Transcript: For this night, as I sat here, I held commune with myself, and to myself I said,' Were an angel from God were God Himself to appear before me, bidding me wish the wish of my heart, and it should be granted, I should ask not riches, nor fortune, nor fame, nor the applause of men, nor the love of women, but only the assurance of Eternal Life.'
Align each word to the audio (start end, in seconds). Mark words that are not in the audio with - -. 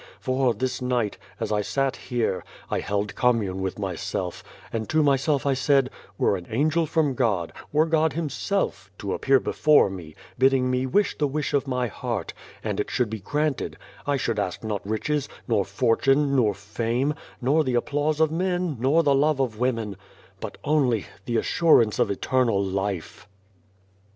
For 0.19 0.55
this 0.55 0.81
night, 0.81 1.19
as 1.39 1.51
I 1.51 1.61
sat 1.61 1.95
here, 1.95 2.43
I 2.71 2.79
held 2.79 3.13
commune 3.13 3.61
with 3.61 3.77
myself, 3.77 4.43
and 4.73 4.89
to 4.89 5.03
myself 5.03 5.45
I 5.45 5.53
said,' 5.53 5.91
Were 6.17 6.35
an 6.37 6.47
angel 6.49 6.87
from 6.87 7.13
God 7.13 7.53
were 7.71 7.85
God 7.85 8.13
Himself 8.13 8.89
to 8.97 9.13
appear 9.13 9.39
before 9.39 9.91
me, 9.91 10.15
bidding 10.39 10.71
me 10.71 10.87
wish 10.87 11.15
the 11.19 11.27
wish 11.27 11.53
of 11.53 11.67
my 11.67 11.85
heart, 11.85 12.33
and 12.63 12.79
it 12.79 12.89
should 12.89 13.11
be 13.11 13.19
granted, 13.19 13.77
I 14.07 14.17
should 14.17 14.39
ask 14.39 14.63
not 14.63 14.83
riches, 14.83 15.29
nor 15.47 15.63
fortune, 15.63 16.35
nor 16.35 16.55
fame, 16.55 17.13
nor 17.39 17.63
the 17.63 17.75
applause 17.75 18.19
of 18.19 18.31
men, 18.31 18.77
nor 18.79 19.03
the 19.03 19.13
love 19.13 19.39
of 19.39 19.59
women, 19.59 19.97
but 20.39 20.57
only 20.63 21.05
the 21.25 21.37
assurance 21.37 21.99
of 21.99 22.09
Eternal 22.09 22.63
Life.' 22.65 23.27